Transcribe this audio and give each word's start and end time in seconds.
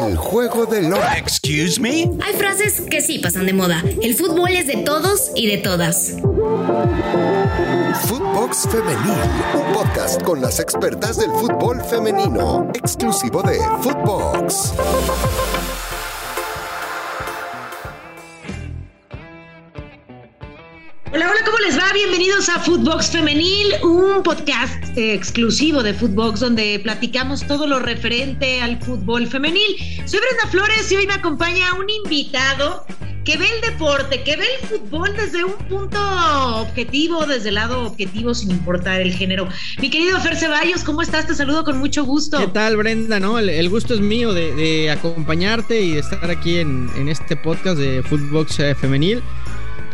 El 0.00 0.16
juego 0.16 0.66
del 0.66 0.88
lo... 0.88 0.96
Excuse 1.16 1.80
me. 1.80 2.10
Hay 2.22 2.34
frases 2.36 2.80
que 2.80 3.00
sí 3.00 3.18
pasan 3.18 3.46
de 3.46 3.52
moda. 3.52 3.82
El 4.02 4.14
fútbol 4.14 4.50
es 4.50 4.66
de 4.66 4.78
todos 4.78 5.30
y 5.36 5.46
de 5.46 5.58
todas. 5.58 6.16
Footbox 8.06 8.68
Femenil, 8.70 9.18
un 9.54 9.72
podcast 9.72 10.22
con 10.22 10.40
las 10.40 10.58
expertas 10.58 11.16
del 11.16 11.30
fútbol 11.30 11.80
femenino, 11.82 12.68
exclusivo 12.74 13.42
de 13.42 13.58
Footbox. 13.82 14.72
¿Cómo 21.44 21.58
les 21.58 21.76
va? 21.76 21.92
Bienvenidos 21.92 22.48
a 22.48 22.58
Footbox 22.58 23.10
Femenil, 23.10 23.74
un 23.82 24.22
podcast 24.22 24.82
exclusivo 24.96 25.82
de 25.82 25.92
Footbox 25.92 26.40
donde 26.40 26.80
platicamos 26.82 27.46
todo 27.46 27.66
lo 27.66 27.80
referente 27.80 28.62
al 28.62 28.80
fútbol 28.80 29.26
femenil. 29.26 29.76
Soy 30.06 30.20
Brenda 30.20 30.46
Flores 30.50 30.90
y 30.90 30.96
hoy 30.96 31.06
me 31.06 31.14
acompaña 31.14 31.74
un 31.74 31.90
invitado 31.90 32.86
que 33.24 33.36
ve 33.36 33.46
el 33.46 33.72
deporte, 33.72 34.22
que 34.22 34.36
ve 34.36 34.44
el 34.60 34.68
fútbol 34.68 35.14
desde 35.16 35.44
un 35.44 35.52
punto 35.68 35.98
objetivo, 36.60 37.26
desde 37.26 37.50
el 37.50 37.56
lado 37.56 37.82
objetivo, 37.86 38.34
sin 38.34 38.50
importar 38.50 39.00
el 39.00 39.12
género. 39.12 39.48
Mi 39.80 39.90
querido 39.90 40.18
Fer 40.20 40.36
Ceballos, 40.36 40.82
¿cómo 40.82 41.02
estás? 41.02 41.26
Te 41.26 41.34
saludo 41.34 41.64
con 41.64 41.78
mucho 41.78 42.04
gusto. 42.04 42.38
¿Qué 42.38 42.46
tal, 42.48 42.76
Brenda? 42.76 43.20
No, 43.20 43.38
el, 43.38 43.68
gusto 43.68 43.94
es 43.94 44.00
mío 44.00 44.32
de, 44.32 44.90
acompañarte 44.90 45.80
y 45.80 45.92
de 45.92 46.00
estar 46.00 46.30
aquí 46.30 46.58
en, 46.58 46.88
en 46.96 47.08
este 47.08 47.36
podcast 47.36 47.78
de 47.78 48.02
Footbox 48.02 48.60
eh, 48.60 48.74
Femenil 48.74 49.22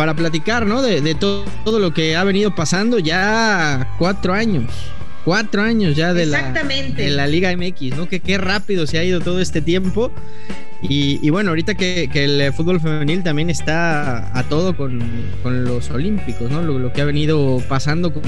para 0.00 0.16
platicar, 0.16 0.64
¿no? 0.64 0.80
De, 0.80 1.14
todo, 1.14 1.44
todo, 1.62 1.78
lo 1.78 1.92
que 1.92 2.16
ha 2.16 2.24
venido 2.24 2.54
pasando 2.54 2.98
ya 2.98 3.86
cuatro 3.98 4.32
años. 4.32 4.72
Cuatro 5.26 5.60
años 5.60 5.94
ya 5.94 6.14
de, 6.14 6.24
La, 6.24 6.52
de 6.52 7.10
la 7.10 7.26
Liga 7.26 7.54
MX, 7.54 7.98
¿no? 7.98 8.08
Que 8.08 8.20
qué 8.20 8.38
rápido 8.38 8.86
se 8.86 8.98
ha 8.98 9.04
ido 9.04 9.20
todo 9.20 9.42
este 9.42 9.60
tiempo. 9.60 10.10
Y, 10.80 11.28
bueno, 11.28 11.50
ahorita 11.50 11.74
que, 11.74 12.08
el 12.14 12.50
fútbol 12.54 12.80
femenil 12.80 13.22
también 13.22 13.50
está 13.50 14.34
a 14.34 14.42
todo 14.44 14.74
con, 14.74 15.02
los 15.44 15.90
Olímpicos, 15.90 16.50
¿no? 16.50 16.62
Lo, 16.62 16.90
que 16.94 17.02
ha 17.02 17.04
venido 17.04 17.62
pasando 17.68 18.14
con, 18.14 18.22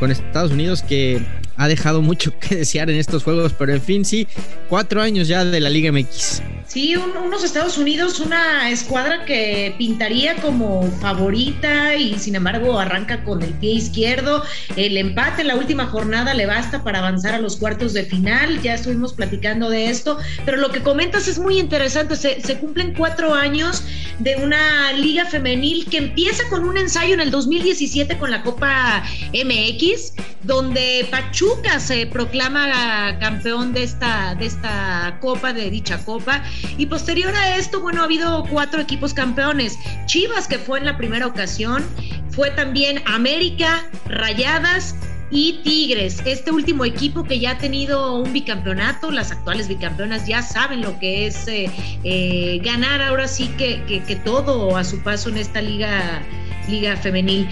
con 0.00 0.10
Estados 0.10 0.50
Unidos, 0.50 0.82
que 0.82 1.22
ha 1.58 1.66
dejado 1.66 2.00
mucho 2.00 2.32
que 2.38 2.54
desear 2.54 2.88
en 2.88 2.96
estos 2.96 3.24
juegos, 3.24 3.52
pero 3.52 3.74
en 3.74 3.82
fin, 3.82 4.04
sí, 4.04 4.26
cuatro 4.68 5.02
años 5.02 5.28
ya 5.28 5.44
de 5.44 5.60
la 5.60 5.68
Liga 5.68 5.92
MX. 5.92 6.40
Sí, 6.68 6.94
unos 6.96 7.42
Estados 7.44 7.78
Unidos, 7.78 8.20
una 8.20 8.70
escuadra 8.70 9.24
que 9.24 9.74
pintaría 9.78 10.36
como 10.36 10.82
favorita 11.00 11.96
y 11.96 12.18
sin 12.18 12.36
embargo 12.36 12.78
arranca 12.78 13.24
con 13.24 13.42
el 13.42 13.54
pie 13.54 13.72
izquierdo. 13.72 14.44
El 14.76 14.98
empate 14.98 15.40
en 15.40 15.48
la 15.48 15.56
última 15.56 15.86
jornada 15.86 16.34
le 16.34 16.46
basta 16.46 16.84
para 16.84 16.98
avanzar 16.98 17.34
a 17.34 17.40
los 17.40 17.56
cuartos 17.56 17.94
de 17.94 18.04
final. 18.04 18.60
Ya 18.60 18.74
estuvimos 18.74 19.14
platicando 19.14 19.70
de 19.70 19.88
esto, 19.88 20.18
pero 20.44 20.58
lo 20.58 20.70
que 20.70 20.82
comentas 20.82 21.26
es 21.26 21.38
muy 21.38 21.58
interesante. 21.58 22.16
Se, 22.16 22.40
se 22.42 22.58
cumplen 22.58 22.94
cuatro 22.94 23.34
años 23.34 23.82
de 24.18 24.36
una 24.36 24.92
liga 24.92 25.24
femenil 25.24 25.86
que 25.86 25.96
empieza 25.96 26.46
con 26.50 26.64
un 26.68 26.76
ensayo 26.76 27.14
en 27.14 27.20
el 27.20 27.30
2017 27.30 28.18
con 28.18 28.30
la 28.30 28.42
Copa 28.42 29.02
MX, 29.32 30.12
donde 30.42 31.08
Pachuca 31.10 31.47
se 31.78 32.06
proclama 32.06 33.18
campeón 33.20 33.72
de 33.72 33.82
esta, 33.82 34.34
de 34.34 34.46
esta 34.46 35.16
copa, 35.20 35.52
de 35.52 35.70
dicha 35.70 35.98
copa. 36.04 36.42
Y 36.76 36.86
posterior 36.86 37.34
a 37.34 37.56
esto, 37.56 37.80
bueno, 37.80 38.02
ha 38.02 38.04
habido 38.04 38.44
cuatro 38.50 38.80
equipos 38.80 39.14
campeones. 39.14 39.78
Chivas, 40.06 40.48
que 40.48 40.58
fue 40.58 40.78
en 40.78 40.84
la 40.84 40.96
primera 40.96 41.26
ocasión, 41.26 41.84
fue 42.30 42.50
también 42.50 43.02
América, 43.06 43.84
Rayadas 44.06 44.94
y 45.30 45.60
Tigres, 45.62 46.22
este 46.24 46.50
último 46.50 46.84
equipo 46.84 47.22
que 47.24 47.38
ya 47.38 47.52
ha 47.52 47.58
tenido 47.58 48.14
un 48.14 48.32
bicampeonato, 48.32 49.10
las 49.10 49.30
actuales 49.30 49.68
bicampeonas 49.68 50.26
ya 50.26 50.40
saben 50.42 50.80
lo 50.80 50.98
que 50.98 51.26
es 51.26 51.46
eh, 51.48 51.70
eh, 52.02 52.60
ganar 52.64 53.02
ahora 53.02 53.28
sí 53.28 53.48
que, 53.58 53.82
que, 53.86 54.16
todo 54.16 54.74
a 54.76 54.84
su 54.84 55.02
paso 55.02 55.28
en 55.28 55.36
esta 55.36 55.60
liga, 55.60 56.22
liga 56.68 56.96
femenil 56.96 57.46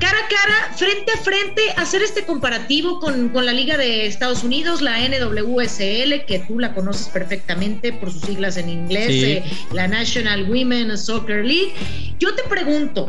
cara 0.00 0.18
a 0.18 0.28
cara, 0.28 0.74
frente 0.76 1.12
a 1.12 1.18
frente, 1.18 1.62
hacer 1.76 2.02
este 2.02 2.24
comparativo 2.24 2.98
con, 2.98 3.32
la 3.32 3.52
Liga 3.52 3.76
de 3.76 4.06
Estados 4.06 4.42
Unidos, 4.42 4.80
la 4.80 4.98
NWSL, 4.98 6.24
que 6.26 6.42
tú 6.48 6.58
la 6.58 6.74
conoces 6.74 7.08
perfectamente 7.08 7.92
por 7.92 8.10
sus 8.10 8.22
siglas 8.22 8.56
en 8.56 8.68
inglés, 8.68 9.10
eh, 9.10 9.44
la 9.72 9.86
National 9.86 10.50
Women 10.50 10.96
Soccer 10.98 11.44
League. 11.44 11.74
Yo 12.18 12.34
te 12.34 12.42
pregunto, 12.44 13.08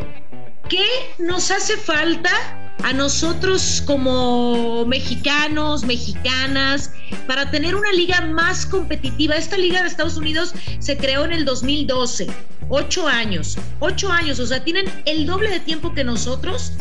¿qué 0.70 0.86
nos 1.18 1.50
hace 1.50 1.78
falta 1.78 2.61
a 2.84 2.94
nosotros 2.94 3.84
como 3.86 4.86
mexicanos, 4.86 5.84
mexicanas, 5.84 6.92
para 7.28 7.52
tener 7.52 7.76
una 7.76 7.92
liga 7.92 8.22
más 8.22 8.66
competitiva? 8.66 9.36
Esta 9.36 9.58
liga 9.58 9.82
de 9.82 9.88
Estados 9.88 10.18
Unidos 10.18 10.54
se 10.80 10.98
creó 10.98 11.26
en 11.26 11.34
el 11.34 11.46
2012 11.46 12.28
ocho 12.72 13.08
años, 13.08 13.58
ocho 13.80 14.12
años, 14.12 14.40
o 14.40 14.48
sea, 14.48 14.64
tienen 14.64 14.86
el 15.06 15.26
doble 15.26 15.50
de 15.50 15.60
tiempo 15.60 15.94
que 15.94 16.04
nosotros, 16.04 16.74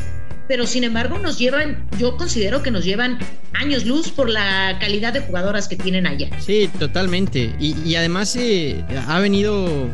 pero 0.46 0.66
sin 0.66 0.84
embargo 0.84 1.18
nos 1.18 1.38
llevan, 1.38 1.84
yo 1.98 2.16
considero 2.16 2.62
que 2.62 2.70
nos 2.70 2.84
llevan 2.84 3.18
años 3.52 3.84
luz 3.84 4.10
por 4.10 4.30
la 4.30 4.78
calidad 4.80 5.12
de 5.12 5.20
jugadoras 5.20 5.68
que 5.68 5.76
tienen 5.76 6.06
allá. 6.06 6.30
Sí, 6.40 6.70
totalmente. 6.78 7.54
Y, 7.58 7.94
además 7.96 8.34
eh, 8.36 8.84
ha 9.08 9.18
venido, 9.18 9.88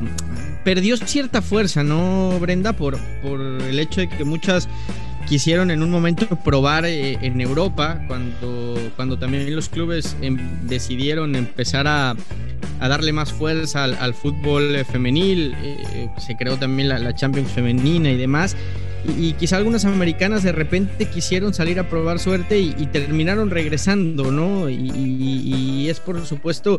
perdió 0.64 0.96
cierta 0.98 1.40
fuerza, 1.40 1.82
¿no, 1.82 2.38
Brenda? 2.40 2.74
Por, 2.74 2.98
por 3.22 3.40
el 3.40 3.78
hecho 3.78 4.02
de 4.02 4.08
que 4.08 4.24
muchas 4.24 4.68
quisieron 5.26 5.70
en 5.70 5.82
un 5.82 5.90
momento 5.90 6.26
probar 6.44 6.86
eh, 6.86 7.18
en 7.20 7.40
Europa, 7.40 8.00
cuando, 8.06 8.78
cuando 8.96 9.18
también 9.18 9.54
los 9.54 9.68
clubes 9.68 10.16
em, 10.22 10.38
decidieron 10.62 11.34
empezar 11.36 11.86
a 11.86 12.16
darle 12.80 13.12
más 13.12 13.32
fuerza 13.32 13.84
al, 13.84 14.14
fútbol 14.14 14.84
femenil, 14.84 15.54
eh, 15.62 16.08
se 16.18 16.36
creó 16.36 16.56
también 16.56 16.88
la, 16.88 17.14
Champions 17.14 17.50
femenina 17.50 18.10
y 18.10 18.16
demás. 18.16 18.56
Y, 19.18 19.32
quizá 19.34 19.56
algunas 19.56 19.84
americanas 19.84 20.42
de 20.42 20.52
repente 20.52 21.06
quisieron 21.06 21.54
salir 21.54 21.78
a 21.78 21.88
probar 21.88 22.18
suerte 22.18 22.58
y, 22.58 22.72
terminaron 22.86 23.50
regresando, 23.50 24.30
¿no? 24.30 24.68
Y, 24.68 25.88
es 25.88 26.00
por 26.00 26.24
supuesto 26.26 26.78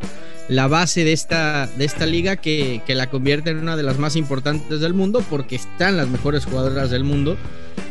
la 0.49 0.67
base 0.67 1.03
de 1.03 1.13
esta, 1.13 1.67
de 1.67 1.85
esta 1.85 2.05
liga 2.05 2.35
que, 2.35 2.81
la 2.87 3.09
convierte 3.09 3.51
en 3.51 3.57
una 3.57 3.77
de 3.77 3.83
las 3.83 3.99
más 3.99 4.15
importantes 4.15 4.79
del 4.79 4.93
mundo 4.93 5.23
porque 5.29 5.55
están 5.55 5.97
las 5.97 6.09
mejores 6.09 6.45
jugadoras 6.45 6.89
del 6.89 7.03
mundo, 7.03 7.37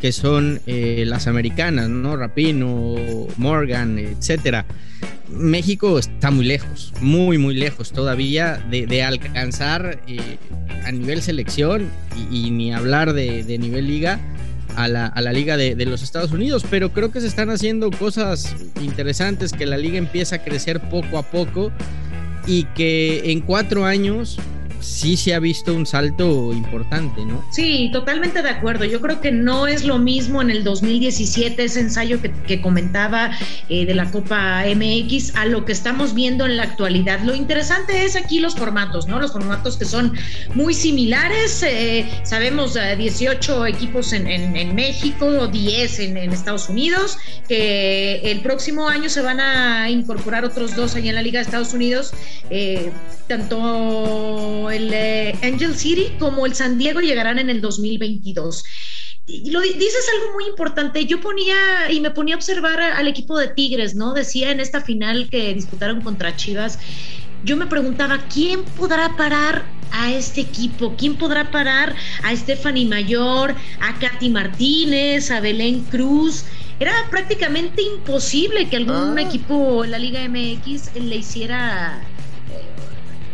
que 0.01 0.13
son 0.13 0.61
eh, 0.67 1.05
las 1.07 1.27
americanas, 1.27 1.89
¿no? 1.89 2.17
Rapino, 2.17 2.97
Morgan, 3.37 3.99
etcétera. 3.99 4.67
México 5.31 5.99
está 5.99 6.31
muy 6.31 6.45
lejos, 6.45 6.93
muy, 7.01 7.39
muy 7.39 7.55
lejos 7.55 7.93
todavía 7.93 8.65
de, 8.71 9.03
alcanzar 9.03 10.01
eh, 10.07 10.39
a 10.85 10.93
nivel 10.93 11.23
selección 11.23 11.91
y, 12.31 12.51
ni 12.51 12.73
hablar 12.73 13.13
de, 13.13 13.59
nivel 13.59 13.87
liga 13.87 14.21
a 14.77 14.89
la, 14.89 15.33
liga 15.33 15.57
de, 15.57 15.75
de, 15.75 15.87
los 15.87 16.03
Estados 16.03 16.33
Unidos, 16.33 16.65
pero 16.69 16.93
creo 16.93 17.11
que 17.11 17.21
se 17.21 17.27
están 17.27 17.51
haciendo 17.51 17.91
cosas 17.91 18.55
interesantes, 18.81 19.53
que 19.53 19.67
la 19.67 19.79
liga 19.79 19.99
empieza 19.99 20.37
a 20.37 20.45
crecer 20.45 20.81
poco 20.89 21.19
a 21.19 21.23
poco 21.23 21.73
y 22.47 22.65
que 22.75 23.33
en 23.33 23.41
cuatro 23.41 23.85
años 23.85 24.39
sí 24.81 25.17
se 25.17 25.35
ha 25.35 25.39
visto 25.39 25.75
un 25.75 25.87
salto 25.87 26.53
importante, 26.53 27.25
¿no? 27.25 27.45
Sí, 27.51 27.91
totalmente 27.93 28.43
de 28.43 28.51
acuerdo. 28.51 28.85
Yo 28.85 29.01
creo 29.01 29.21
que 29.21 29.33
no 29.33 29.67
es 29.67 29.85
lo 29.85 29.99
mismo 29.99 30.43
en 30.43 30.51
el 30.51 30.65
2017 30.65 31.65
ese 31.65 31.81
ensayo 31.81 32.19
que, 32.21 32.61
comentaba 32.61 33.31
eh, 33.69 33.85
de 33.85 33.95
la 33.95 34.11
Copa 34.11 34.65
MX 34.67 35.37
a 35.37 35.45
lo 35.45 35.65
que 35.65 35.73
estamos 35.73 36.15
viendo 36.15 36.47
en 36.47 36.57
la 36.57 36.65
actualidad. 36.65 37.21
Lo 37.23 37.35
interesante 37.35 38.05
es 38.05 38.17
aquí 38.17 38.41
los 38.41 38.55
formatos, 38.55 39.07
¿no? 39.07 39.21
Los 39.21 39.33
formatos 39.33 39.77
que 39.77 39.85
son 39.85 40.13
muy 40.55 40.75
similares. 40.75 41.63
Eh, 41.63 42.09
sabemos 42.25 42.75
18 42.75 43.67
eh, 43.67 43.71
equipos 43.71 44.13
en, 44.13 44.75
México, 44.75 45.47
10 45.47 46.01
en, 46.01 46.17
en, 46.17 46.33
Estados 46.33 46.69
Unidos, 46.69 47.19
que 47.49 48.21
el 48.31 48.41
próximo 48.41 48.89
año 48.89 49.09
se 49.09 49.23
van 49.23 49.41
a 49.41 49.91
incorporar 49.91 50.45
otros 50.45 50.75
dos 50.75 50.95
allá 50.97 51.11
en 51.11 51.15
la 51.15 51.23
Liga 51.23 51.39
de 51.41 51.45
Estados 51.45 51.75
Unidos, 51.75 52.13
tanto 53.29 54.66
el 54.71 54.93
eh, 54.93 55.39
Angel 55.43 55.75
City 55.75 56.13
como 56.19 56.47
el 56.47 56.55
San 56.55 56.79
Diego 56.79 57.01
llegarán 57.01 57.39
en 57.39 57.51
el 57.51 57.61
2022. 57.61 58.65
Y 59.29 59.51
lo 59.51 59.61
dices 59.61 60.09
algo 60.15 60.35
muy 60.35 60.47
importante. 60.47 61.05
Yo 61.05 61.21
ponía 61.21 61.91
y 61.91 62.01
me 62.01 62.13
ponía 62.13 62.37
a 62.37 62.39
observar 62.39 62.81
al 62.81 63.09
equipo 63.09 63.37
de 63.37 63.49
Tigres, 63.49 63.97
¿no? 63.97 64.15
Decía 64.15 64.53
en 64.53 64.61
esta 64.61 64.81
final 64.81 65.29
que 65.31 65.53
disputaron 65.53 66.01
contra 66.01 66.37
Chivas. 66.37 66.79
Yo 67.45 67.57
me 67.57 67.67
preguntaba, 67.67 68.19
¿quién 68.33 68.65
podrá 68.65 69.17
parar 69.17 69.65
a 69.91 70.13
este 70.13 70.43
equipo? 70.43 70.95
¿Quién 70.97 71.17
podrá 71.17 71.51
parar 71.51 71.95
a 72.23 72.37
Stephanie 72.37 72.87
Mayor, 72.87 73.55
a 73.81 73.99
Katy 73.99 74.31
Martínez, 74.31 75.31
a 75.31 75.41
Belén 75.41 75.81
Cruz? 75.85 76.45
Era 76.79 76.93
prácticamente 77.11 77.83
imposible 77.83 78.69
que 78.69 78.77
algún 78.77 79.19
ah. 79.19 79.23
equipo 79.23 79.85
en 79.85 79.91
la 79.91 79.99
Liga 79.99 80.21
MX 80.29 80.95
le 80.95 81.17
hiciera 81.17 82.01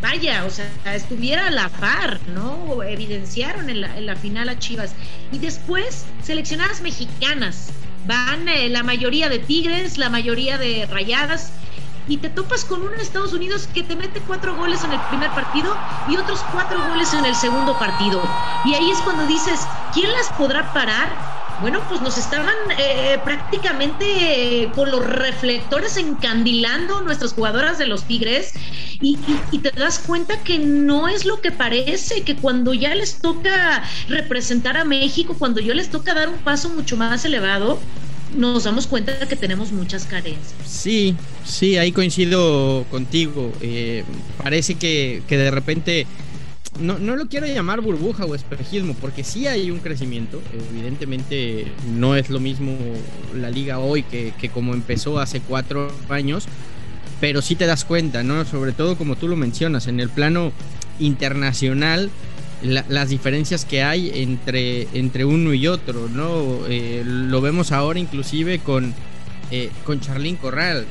vaya, 0.02 0.44
o 0.44 0.50
sea, 0.50 0.66
estuviera 0.94 1.46
a 1.46 1.50
la 1.50 1.68
par, 1.70 2.20
¿no? 2.34 2.82
Evidenciaron 2.82 3.70
en 3.70 3.80
la, 3.80 4.16
final 4.16 4.48
a 4.48 4.58
Chivas. 4.58 4.94
Y 5.30 5.38
después, 5.38 6.04
seleccionadas 6.22 6.82
mexicanas. 6.82 7.70
Van 8.06 8.48
eh, 8.48 8.68
la 8.68 8.82
mayoría 8.82 9.28
de 9.28 9.38
Tigres, 9.38 9.96
la 9.96 10.10
mayoría 10.10 10.58
de 10.58 10.86
Rayadas. 10.90 11.52
y 12.08 12.16
te 12.16 12.28
topas 12.28 12.64
con 12.64 12.82
un 12.82 12.94
Estados 12.94 13.32
Unidos 13.32 13.68
que 13.72 13.84
te 13.84 13.94
mete 13.94 14.20
cuatro 14.26 14.56
goles 14.56 14.82
en 14.82 14.92
el 14.92 15.00
primer 15.02 15.30
partido 15.30 15.76
y 16.08 16.16
otros 16.16 16.44
cuatro 16.50 16.84
goles 16.88 17.14
en 17.14 17.24
el 17.24 17.36
segundo 17.36 17.78
partido. 17.78 18.20
Y 18.64 18.74
ahí 18.74 18.90
es 18.90 18.98
cuando 18.98 19.24
dices, 19.28 19.60
¿quién 19.94 20.12
las 20.12 20.28
podrá 20.30 20.72
parar? 20.72 21.41
Bueno, 21.60 21.80
pues 21.88 22.00
nos 22.00 22.18
estaban 22.18 22.54
eh, 22.78 23.18
prácticamente 23.24 24.70
con 24.74 24.90
los 24.90 25.04
reflectores 25.04 25.96
encandilando 25.96 27.02
nuestras 27.02 27.32
jugadoras 27.32 27.78
de 27.78 27.86
los 27.86 28.04
Tigres 28.04 28.54
y, 29.00 29.58
te 29.58 29.70
das 29.72 29.98
cuenta 29.98 30.42
que 30.42 30.58
no 30.58 31.08
es 31.08 31.24
lo 31.24 31.40
que 31.40 31.50
parece, 31.50 32.22
que 32.22 32.36
cuando 32.36 32.72
ya 32.72 32.94
les 32.94 33.18
toca 33.18 33.82
representar 34.08 34.76
a 34.76 34.84
México, 34.84 35.34
cuando 35.38 35.60
ya 35.60 35.74
les 35.74 35.90
toca 35.90 36.14
dar 36.14 36.28
un 36.28 36.38
paso 36.38 36.68
mucho 36.68 36.96
más 36.96 37.24
elevado, 37.24 37.80
nos 38.36 38.64
damos 38.64 38.86
cuenta 38.86 39.12
de 39.12 39.26
que 39.26 39.36
tenemos 39.36 39.72
muchas 39.72 40.06
carencias. 40.06 40.54
Sí, 40.64 41.16
sí, 41.44 41.76
ahí 41.76 41.92
coincido 41.92 42.84
contigo. 42.90 43.52
Eh, 43.60 44.04
parece 44.42 44.76
que, 44.76 45.22
que 45.26 45.36
de 45.36 45.50
repente 45.50 46.06
no, 46.80 46.98
no 46.98 47.16
lo 47.16 47.26
quiero 47.28 47.46
llamar 47.46 47.80
burbuja 47.80 48.24
o 48.24 48.34
espejismo, 48.34 48.94
porque 49.00 49.24
sí 49.24 49.46
hay 49.46 49.70
un 49.70 49.78
crecimiento. 49.78 50.40
Evidentemente 50.70 51.66
no 51.94 52.16
es 52.16 52.30
lo 52.30 52.40
mismo 52.40 52.76
la 53.34 53.50
liga 53.50 53.78
hoy 53.78 54.02
que, 54.02 54.50
como 54.52 54.74
empezó 54.74 55.20
hace 55.20 55.40
cuatro 55.40 55.92
años, 56.08 56.46
pero 57.20 57.42
sí 57.42 57.56
te 57.56 57.66
das 57.66 57.84
cuenta, 57.84 58.22
¿no? 58.22 58.44
Sobre 58.44 58.72
todo 58.72 58.96
como 58.96 59.16
tú 59.16 59.28
lo 59.28 59.36
mencionas, 59.36 59.86
en 59.86 60.00
el 60.00 60.08
plano 60.08 60.52
internacional, 60.98 62.10
las 62.62 63.08
diferencias 63.08 63.64
que 63.64 63.82
hay 63.82 64.10
entre, 64.14 64.88
entre 64.94 65.24
uno 65.24 65.52
y 65.52 65.66
otro, 65.66 66.08
¿no? 66.08 66.66
Eh, 66.68 67.02
lo 67.04 67.40
vemos 67.40 67.70
ahora 67.70 67.98
inclusive 67.98 68.60
con, 68.60 68.94
eh, 69.50 69.70
con 69.84 70.00
Charlín 70.00 70.36
Corral. 70.36 70.86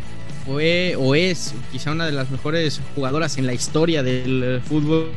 Fue 0.45 0.95
o 0.97 1.13
es 1.15 1.53
quizá 1.71 1.91
una 1.91 2.05
de 2.05 2.11
las 2.11 2.31
mejores 2.31 2.81
jugadoras 2.95 3.37
en 3.37 3.45
la 3.45 3.53
historia 3.53 4.01
del 4.01 4.59
fútbol 4.65 5.11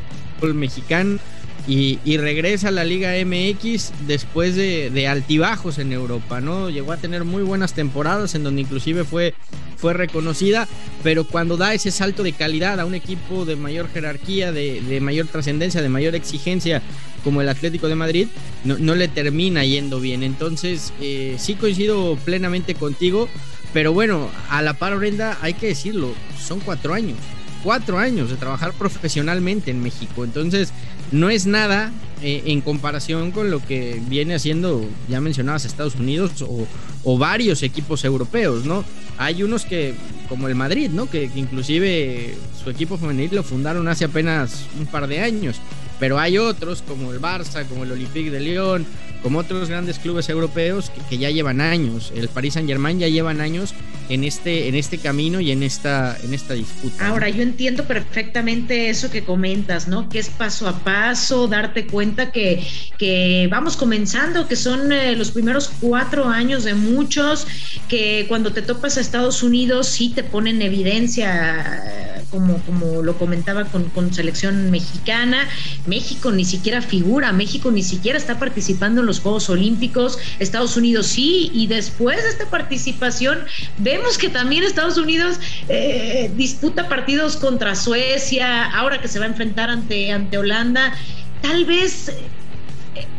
mexicano 0.53 1.19
y, 1.67 2.17
regresa 2.19 2.69
a 2.69 2.71
la 2.71 2.85
Liga 2.85 3.13
MX 3.25 3.93
después 4.07 4.55
de, 4.55 5.09
altibajos 5.09 5.79
en 5.79 5.93
Europa, 5.93 6.41
¿no? 6.41 6.69
Llegó 6.69 6.93
a 6.93 6.99
tener 6.99 7.25
muy 7.25 7.43
buenas 7.43 7.73
temporadas 7.73 8.35
en 8.35 8.45
donde 8.45 8.61
inclusive 8.61 9.05
fue, 9.05 9.35
fue 9.77 9.95
reconocida, 9.95 10.69
pero 11.03 11.25
cuando 11.25 11.57
da 11.57 11.73
ese 11.73 11.91
salto 11.91 12.23
de 12.23 12.33
calidad 12.33 12.81
a 12.81 12.85
un 12.85 12.95
equipo 12.95 13.47
de 13.47 13.57
mayor 13.57 13.89
jerarquía, 13.89 14.53
de, 14.53 14.99
mayor 15.01 15.27
trascendencia, 15.27 15.81
de 15.81 15.89
mayor 15.89 16.15
exigencia 16.15 16.83
como 17.23 17.41
el 17.41 17.49
Atlético 17.49 17.89
de 17.89 17.95
Madrid, 17.95 18.29
no, 18.65 18.95
le 18.95 19.09
termina 19.09 19.65
yendo 19.65 20.01
bien. 20.01 20.23
Entonces, 20.23 20.93
eh, 21.01 21.37
sí 21.39 21.55
coincido 21.55 22.19
plenamente 22.27 22.75
contigo, 22.75 23.31
pero 23.73 23.95
bueno, 23.95 24.29
a 24.51 24.61
la 24.61 24.75
par, 24.75 24.99
Brenda, 24.99 25.39
hay 25.41 25.55
que 25.55 25.69
decirlo, 25.69 26.13
son 26.39 26.61
cuatro 26.61 26.93
años 26.93 27.17
cuatro 27.65 27.99
años 27.99 28.31
de 28.31 28.37
trabajar 28.37 28.75
profesionalmente 28.75 29.71
en 29.71 29.83
México. 29.83 30.23
Entonces, 30.23 30.73
no 31.11 31.31
es 31.31 31.47
nada 31.47 31.91
eh, 32.23 32.43
en 32.47 32.61
comparación 32.61 33.31
con 33.33 33.51
lo 33.51 33.61
que 33.61 34.01
viene 34.07 34.35
haciendo, 34.35 34.87
ya 35.09 35.21
mencionabas, 35.21 35.65
Estados 35.65 35.97
Unidos 35.97 36.45
o, 36.47 37.19
varios 37.19 37.63
equipos 37.63 38.05
europeos, 38.05 38.65
¿no? 38.65 38.85
Hay 39.19 39.43
unos 39.43 39.65
que, 39.65 39.95
como 40.29 40.49
el 40.49 40.55
Madrid, 40.55 40.91
¿no? 40.91 41.07
Que, 41.07 41.31
que, 41.31 41.39
inclusive 41.39 42.35
su 42.63 42.71
equipo 42.71 42.97
femenil 42.97 43.31
lo 43.35 43.43
fundaron 43.43 43.87
hace 43.89 44.05
apenas 44.05 44.67
un 44.79 44.87
par 44.87 45.07
de 45.07 45.21
años. 45.21 45.57
Pero 46.05 46.19
hay 46.19 46.37
otros, 46.37 46.83
como 46.83 47.15
el 47.15 47.19
Barça, 47.19 47.67
como 47.67 47.85
el 47.85 47.93
Olympique 47.93 48.31
de 48.31 48.39
Lyon, 48.39 48.85
como 49.23 49.39
otros 49.39 49.71
grandes 49.71 49.99
clubes 49.99 50.29
europeos 50.29 50.93
que, 51.09 51.17
ya 51.17 51.31
llevan 51.31 51.63
años. 51.63 52.13
El 52.15 52.29
Paris 52.29 52.53
Saint 52.53 52.69
Germain 52.69 52.99
ya 52.99 53.09
llevan 53.09 53.41
años 53.41 53.73
en 54.11 54.23
este, 54.23 54.69
en 54.69 54.75
este 54.75 54.99
camino 54.99 55.41
y 55.41 55.51
en 55.51 55.63
esta, 55.63 56.15
en 56.23 56.35
esta 56.35 56.53
disputa. 56.53 57.09
Ahora, 57.09 57.31
yo 57.31 57.43
entiendo 57.43 57.85
perfectamente 57.85 58.91
eso 58.91 59.11
que 59.11 59.25
comentas, 59.25 59.89
¿no? 59.89 60.11
Que 60.11 60.19
es 60.19 60.29
paso 60.29 60.69
a 60.69 60.79
paso, 60.81 61.49
darte 61.49 61.87
cuenta 61.87 62.31
que, 62.33 62.63
que 62.99 63.49
vamos 63.51 63.79
comenzando, 63.79 64.47
que 64.47 64.57
son 64.57 64.93
eh, 64.93 65.17
los 65.17 65.31
primeros 65.31 65.71
cuatro 65.81 66.29
años 66.29 66.65
de 66.65 66.75
muchos, 66.75 67.47
que 67.89 68.27
cuando 68.29 68.53
te 68.53 68.61
topas 68.61 68.99
a 68.99 69.01
Estados 69.01 69.43
Unidos 69.43 69.87
sí 69.87 70.11
te 70.11 70.23
ponen 70.23 70.61
evidencia 70.61 72.14
como, 72.35 72.59
como 72.63 73.01
lo 73.01 73.17
comentaba 73.17 73.65
con, 73.67 73.85
con, 73.91 74.13
selección 74.13 74.73
mexicana, 74.73 75.49
México 75.87 76.33
ni 76.33 76.45
siquiera 76.45 76.83
figura, 76.83 77.33
México 77.33 77.71
ni 77.71 77.85
siquiera 77.85 78.19
está 78.19 78.41
participando 78.41 79.03
en 79.03 79.07
los 79.07 79.21
Juegos 79.21 79.49
Olímpicos, 79.49 80.19
Estados 80.41 80.77
Unidos 80.77 81.07
sí, 81.07 81.53
y 81.55 81.69
después 81.69 82.21
de 82.25 82.31
esta 82.31 82.47
participación 82.51 83.39
vemos 83.79 84.19
que 84.19 84.29
también 84.29 84.65
Estados 84.65 84.99
Unidos 84.99 85.39
eh, 85.69 86.33
disputa 86.37 86.89
partidos 86.89 87.37
contra 87.37 87.77
Suecia, 87.77 88.65
ahora 88.73 89.01
que 89.01 89.07
se 89.07 89.21
va 89.21 89.27
a 89.27 89.29
enfrentar 89.29 89.71
ante, 89.71 90.11
ante 90.11 90.37
Holanda, 90.37 90.93
tal 91.41 91.65
vez 91.67 92.11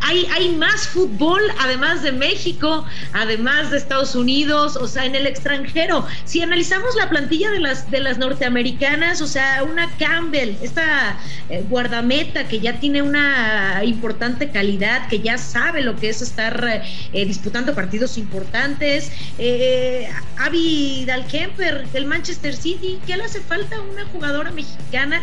hay, 0.01 0.27
hay 0.33 0.49
más 0.55 0.87
fútbol 0.87 1.41
además 1.59 2.03
de 2.03 2.11
México, 2.11 2.85
además 3.13 3.71
de 3.71 3.77
Estados 3.77 4.15
Unidos, 4.15 4.75
o 4.75 4.87
sea, 4.87 5.05
en 5.05 5.15
el 5.15 5.27
extranjero. 5.27 6.05
Si 6.25 6.41
analizamos 6.41 6.95
la 6.95 7.09
plantilla 7.09 7.51
de 7.51 7.59
las, 7.59 7.89
de 7.91 7.99
las 7.99 8.17
norteamericanas, 8.17 9.21
o 9.21 9.27
sea, 9.27 9.63
una 9.63 9.89
Campbell, 9.97 10.55
esta 10.61 11.17
eh, 11.49 11.63
guardameta 11.69 12.47
que 12.47 12.59
ya 12.59 12.79
tiene 12.79 13.01
una 13.01 13.81
importante 13.83 14.49
calidad, 14.49 15.07
que 15.07 15.19
ya 15.19 15.37
sabe 15.37 15.81
lo 15.81 15.95
que 15.95 16.09
es 16.09 16.21
estar 16.21 16.83
eh, 17.13 17.25
disputando 17.25 17.73
partidos 17.73 18.17
importantes. 18.17 19.11
Eh, 19.37 20.09
Abby 20.37 21.03
Dalkemper 21.05 21.87
del 21.91 22.05
Manchester 22.05 22.55
City, 22.55 22.99
¿qué 23.07 23.17
le 23.17 23.23
hace 23.23 23.41
falta 23.41 23.77
a 23.77 23.81
una 23.81 24.05
jugadora 24.05 24.51
mexicana? 24.51 25.21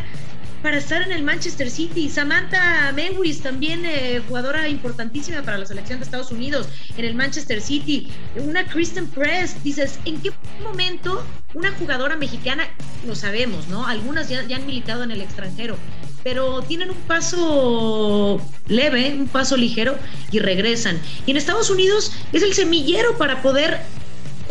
Para 0.63 0.79
estar 0.79 1.03
en 1.03 1.13
el 1.13 1.23
Manchester 1.23 1.71
City. 1.71 2.09
Samantha 2.09 2.93
Mewis, 2.93 3.41
también 3.41 3.85
eh, 3.85 4.23
jugadora 4.29 4.69
importantísima 4.69 5.43
para 5.43 5.59
la 5.59 5.67
selección 5.67 5.99
de 5.99 6.05
Estados 6.05 6.31
Unidos 6.31 6.69
en 6.97 7.05
el 7.05 7.15
Manchester 7.15 7.61
City. 7.61 8.09
Una 8.37 8.65
Kristen 8.67 9.09
Press. 9.09 9.63
Dices, 9.65 9.99
¿en 10.05 10.21
qué 10.21 10.31
momento 10.63 11.25
una 11.55 11.73
jugadora 11.73 12.17
mexicana, 12.17 12.69
lo 13.07 13.15
sabemos, 13.15 13.69
¿no? 13.69 13.87
Algunas 13.87 14.29
ya, 14.29 14.45
ya 14.45 14.57
han 14.57 14.67
militado 14.67 15.03
en 15.03 15.11
el 15.11 15.21
extranjero, 15.21 15.77
pero 16.23 16.63
tienen 16.63 16.91
un 16.91 16.97
paso 16.97 18.41
leve, 18.69 19.15
un 19.19 19.27
paso 19.27 19.57
ligero 19.57 19.97
y 20.31 20.39
regresan. 20.39 21.01
Y 21.27 21.33
en 21.33 21.37
Estados 21.37 21.71
Unidos 21.71 22.13
es 22.33 22.43
el 22.43 22.55
semillero 22.55 23.19
para 23.19 23.43
poder 23.43 23.81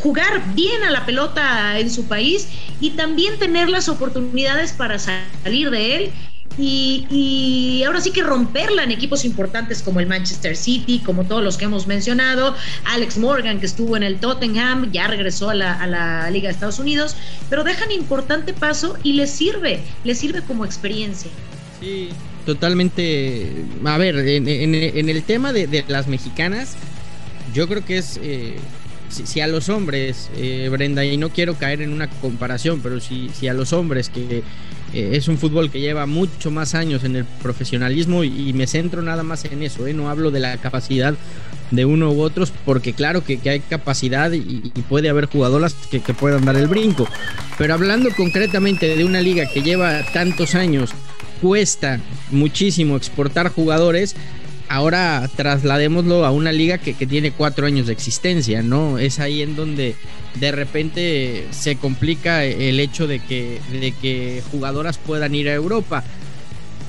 jugar 0.02 0.56
bien 0.56 0.84
a 0.84 0.92
la 0.92 1.06
pelota 1.06 1.80
en 1.80 1.90
su 1.90 2.08
país 2.08 2.48
y 2.80 2.92
también 2.92 3.38
tener 3.40 3.70
las 3.70 3.88
oportunidades 3.90 4.74
para 4.74 4.98
salir 5.00 5.70
de 5.70 5.96
él 5.96 6.12
y, 6.58 7.84
ahora 7.86 8.02
sí 8.02 8.12
que 8.12 8.24
romperla 8.24 8.84
en 8.84 8.92
equipos 8.92 9.24
importantes 9.26 9.82
como 9.82 10.00
el 10.00 10.08
Manchester 10.08 10.56
City, 10.56 11.00
como 11.00 11.26
todos 11.26 11.44
los 11.44 11.58
que 11.58 11.66
hemos 11.66 11.88
mencionado, 11.88 12.56
Alex 12.86 13.18
Morgan 13.18 13.60
que 13.60 13.66
estuvo 13.66 13.96
en 13.96 14.04
el 14.04 14.20
Tottenham, 14.20 14.92
ya 14.92 15.08
regresó 15.08 15.50
a 15.50 15.56
la, 15.56 16.30
Liga 16.32 16.48
de 16.48 16.54
Estados 16.54 16.80
Unidos, 16.80 17.16
pero 17.50 17.64
dejan 17.64 17.92
importante 17.92 18.54
paso 18.54 18.98
y 19.04 19.14
les 19.14 19.32
sirve, 19.32 19.82
les 20.04 20.20
sirve 20.20 20.42
como 20.42 20.66
experiencia. 20.66 21.32
Sí, 21.80 22.10
totalmente. 22.46 23.66
A 23.86 23.98
ver, 23.98 24.18
en, 24.18 25.10
el 25.10 25.24
tema 25.24 25.54
de, 25.54 25.84
las 25.88 26.08
mexicanas, 26.08 26.76
yo 27.54 27.68
creo 27.68 27.86
que 27.86 27.98
es... 27.98 28.20
Eh, 28.22 28.58
si, 29.12 29.42
a 29.42 29.48
los 29.48 29.70
hombres, 29.70 30.30
eh, 30.38 30.70
Brenda, 30.72 31.06
y 31.06 31.18
no 31.18 31.30
quiero 31.30 31.56
caer 31.56 31.82
en 31.82 31.94
una 31.94 32.10
comparación, 32.10 32.80
pero 32.82 33.00
si, 33.00 33.30
si 33.30 33.48
a 33.48 33.54
los 33.54 33.74
hombres, 33.74 34.10
que 34.10 34.44
eh, 34.94 35.12
es 35.14 35.28
un 35.28 35.38
fútbol 35.38 35.70
que 35.70 35.80
lleva 35.80 36.06
mucho 36.06 36.52
más 36.52 36.76
años 36.76 37.04
en 37.04 37.16
el 37.16 37.26
profesionalismo 37.26 38.24
y, 38.24 38.54
me 38.54 38.68
centro 38.68 39.02
nada 39.02 39.24
más 39.24 39.46
en 39.46 39.64
eso, 39.64 39.88
¿eh? 39.88 39.94
no 39.94 40.10
hablo 40.10 40.32
de 40.32 40.40
la 40.40 40.58
capacidad 40.58 41.14
de 41.72 41.86
uno 41.86 42.12
u 42.12 42.22
otros, 42.22 42.52
porque 42.66 42.94
claro 42.94 43.24
que, 43.24 43.40
hay 43.50 43.62
capacidad 43.62 44.32
y, 44.32 44.72
puede 44.90 45.10
haber 45.10 45.26
jugadoras 45.26 45.74
que, 45.90 46.02
que 46.02 46.14
puedan 46.14 46.44
dar 46.46 46.56
el 46.58 46.68
brinco, 46.68 47.08
pero 47.58 47.74
hablando 47.74 48.10
concretamente 48.16 48.96
de 48.96 49.06
una 49.06 49.22
liga 49.22 49.46
que 49.46 49.62
lleva 49.62 50.04
tantos 50.14 50.56
años, 50.56 50.92
cuesta 51.42 52.00
muchísimo 52.30 52.98
exportar 52.98 53.50
jugadores, 53.50 54.16
ahora 54.72 55.30
trasladémoslo 55.36 56.26
a 56.26 56.32
una 56.32 56.54
liga 56.54 56.78
que, 56.78 56.94
tiene 56.94 57.32
cuatro 57.32 57.68
años 57.68 57.88
de 57.88 57.94
existencia, 57.94 58.62
¿no? 58.62 59.00
Es 59.00 59.20
ahí 59.20 59.42
en 59.42 59.58
donde 59.58 59.96
de 60.40 60.52
repente 60.54 61.48
se 61.52 61.76
complica 61.76 62.46
el 62.46 62.80
hecho 62.80 63.06
de 63.06 63.20
que, 63.20 63.60
de 63.70 63.92
que 63.92 64.42
jugadoras 64.50 64.98
puedan 64.98 65.36
ir 65.36 65.50
a 65.50 65.54
Europa. 65.54 66.06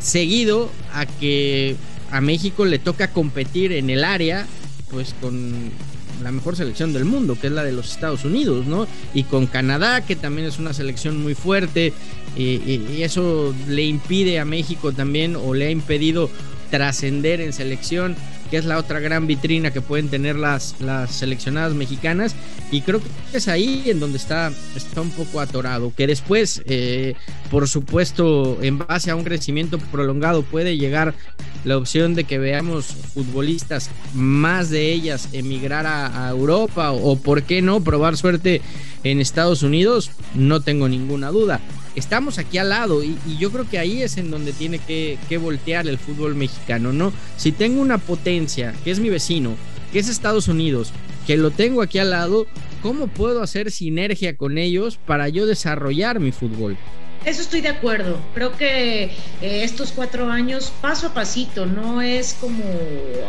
Seguido 0.01 0.71
a 0.95 1.07
que 1.07 1.75
a 2.13 2.21
México 2.21 2.65
le 2.67 2.79
toca 2.79 3.11
competir 3.11 3.73
en 3.73 3.91
el 3.91 4.05
área, 4.05 4.47
pues 4.93 5.13
con 5.21 5.53
la 6.23 6.31
mejor 6.31 6.55
selección 6.55 6.93
del 6.93 7.05
mundo, 7.05 7.37
que 7.41 7.49
es 7.49 7.53
la 7.53 7.65
de 7.65 7.73
los 7.73 7.91
Estados 7.91 8.25
Unidos, 8.25 8.65
¿no? 8.67 8.87
Y 9.13 9.25
con 9.25 9.47
Canadá, 9.49 10.03
que 10.03 10.15
también 10.15 10.47
es 10.47 10.61
una 10.61 10.73
selección 10.73 11.21
muy 11.21 11.35
fuerte, 11.35 11.93
y 12.37 13.03
eso 13.03 13.53
le 13.67 13.83
impide 13.83 14.39
a 14.39 14.45
México 14.45 14.93
también, 14.93 15.35
o 15.35 15.53
le 15.53 15.67
ha 15.67 15.71
impedido 15.71 16.31
trascender 16.73 17.43
en 17.43 17.53
selección 17.53 18.17
que 18.51 18.59
es 18.59 18.65
la 18.67 18.79
otra 18.79 19.01
gran 19.01 19.27
vitrina 19.27 19.71
que 19.71 19.81
pueden 19.81 20.09
tener 20.09 20.37
las, 20.37 20.77
las 20.79 21.11
seleccionadas 21.11 21.73
mexicanas. 21.73 22.35
Y 22.71 22.83
creo 22.83 23.01
que 23.01 23.09
es 23.33 23.49
ahí 23.49 23.85
en 23.87 23.99
donde 23.99 24.19
está, 24.19 24.53
está 24.77 25.01
un 25.01 25.11
poco 25.11 25.41
atorado. 25.41 25.91
Que 25.97 26.07
después, 26.07 26.63
eh, 26.67 27.15
por 27.51 27.67
supuesto, 27.67 28.59
en 28.61 28.77
base 28.77 29.11
a 29.11 29.17
un 29.17 29.25
crecimiento 29.25 29.79
prolongado, 29.79 30.43
puede 30.43 30.77
llegar 30.77 31.15
la 31.65 31.79
opción 31.79 32.15
de 32.15 32.25
que 32.25 32.39
veamos 32.39 32.87
futbolistas, 33.15 33.89
más 34.13 34.69
de 34.69 34.93
ellas, 34.93 35.31
emigrar 35.33 35.87
a, 35.87 36.29
Europa 36.29 36.93
o, 36.93 37.17
por 37.17 37.45
qué 37.45 37.63
no, 37.63 37.83
probar 37.83 38.19
suerte 38.19 38.61
en 39.03 39.19
Estados 39.19 39.63
Unidos, 39.63 40.11
no 40.35 40.61
tengo 40.61 40.91
ninguna 40.91 41.31
duda 41.31 41.59
estamos 41.97 42.39
aquí 42.39 42.59
al 42.59 42.71
lado 42.71 43.03
y, 43.03 43.17
yo 43.39 43.51
creo 43.51 43.69
que 43.69 43.79
ahí 43.79 44.03
es 44.03 44.17
en 44.17 44.31
donde 44.31 44.53
tiene 44.53 44.79
que, 44.79 45.19
voltear 45.39 45.87
el 45.89 45.99
fútbol 45.99 46.35
mexicano, 46.35 46.93
¿no? 46.93 47.13
Si 47.37 47.53
tengo 47.53 47.81
una 47.81 47.99
potencia, 47.99 48.75
que 48.85 48.91
es 48.91 49.01
mi 49.01 49.11
vecino, 49.11 49.57
que 49.93 49.99
es 49.99 50.09
Estados 50.09 50.49
Unidos, 50.49 50.93
que 51.27 51.37
lo 51.37 51.51
tengo 51.51 51.83
aquí 51.83 51.99
al 51.99 52.11
lado, 52.11 52.47
¿cómo 52.83 53.09
puedo 53.09 53.43
hacer 53.43 53.71
sinergia 53.71 54.37
con 54.37 54.59
ellos 54.59 54.99
para 55.07 55.29
yo 55.29 55.47
desarrollar 55.47 56.21
mi 56.21 56.33
fútbol? 56.33 56.77
Eso 57.25 57.41
estoy 57.41 57.61
de 57.61 57.69
acuerdo. 57.69 58.19
Creo 58.35 58.53
que 58.57 59.05
eh, 59.05 59.11
estos 59.41 59.93
cuatro 59.93 60.31
años, 60.31 60.73
paso 60.81 61.09
a 61.09 61.15
pasito, 61.15 61.67
no 61.67 62.03
es 62.03 62.35
como 62.41 62.65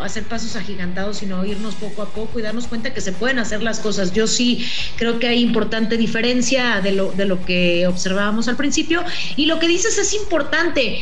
hacer 0.02 0.24
pasos 0.24 0.56
agigantados, 0.56 1.18
sino 1.18 1.46
irnos 1.46 1.76
poco 1.76 2.02
a 2.02 2.10
poco 2.10 2.40
y 2.40 2.42
darnos 2.42 2.68
cuenta 2.68 2.94
que 2.94 3.02
se 3.02 3.12
pueden 3.12 3.38
hacer 3.38 3.62
las 3.62 3.80
cosas. 3.80 4.12
Yo 4.14 4.26
sí 4.26 4.68
creo 4.96 5.20
que 5.20 5.28
hay 5.28 5.42
importante 5.42 5.98
diferencia 5.98 6.82
de 6.82 6.94
lo, 6.94 7.12
de 7.12 7.26
lo 7.26 7.46
que 7.46 7.86
observábamos 7.86 8.48
al 8.48 8.56
principio. 8.56 9.04
Y 9.36 9.46
lo 9.46 9.60
que 9.60 9.68
dices 9.68 9.98
es 9.98 10.14
importante. 10.14 11.00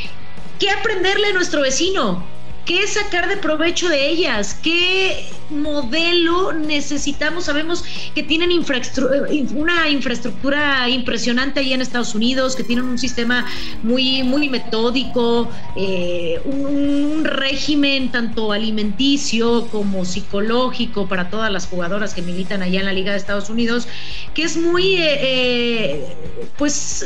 ¿Qué 0.60 0.70
aprenderle 0.70 1.28
a 1.28 1.34
nuestro 1.34 1.62
vecino? 1.62 2.24
¿Qué 2.66 2.86
sacar 2.88 3.28
de 3.28 3.38
provecho 3.38 3.90
de 3.90 4.10
ellas? 4.10 4.58
¿Qué 4.62 5.30
modelo 5.52 6.54
necesitamos? 6.54 7.46
Sabemos 7.46 7.84
que 8.16 8.24
tienen 8.24 8.52
una 9.56 9.90
infraestructura 9.90 10.90
impresionante 10.90 11.60
ahí 11.60 11.74
en 11.74 11.82
Estados 11.82 12.16
Unidos, 12.16 12.56
que 12.56 12.64
tienen 12.64 12.86
un 12.86 12.98
sistema 12.98 13.46
muy, 13.84 14.24
muy 14.24 14.50
metódico, 14.50 15.50
eh, 15.76 16.42
un, 16.46 17.24
régimen 17.24 18.12
tanto 18.12 18.52
alimenticio 18.52 19.68
como 19.68 20.06
psicológico 20.06 21.08
para 21.08 21.30
todas 21.30 21.52
las 21.52 21.68
jugadoras 21.68 22.14
que 22.14 22.22
militan 22.22 22.64
allá 22.64 22.80
en 22.80 22.86
la 22.86 22.94
Liga 22.94 23.12
de 23.12 23.18
Estados 23.18 23.50
Unidos, 23.50 23.88
que 24.34 24.44
es 24.44 24.58
muy, 24.58 24.96
eh, 24.96 25.20
eh, 25.22 26.16
pues, 26.58 27.06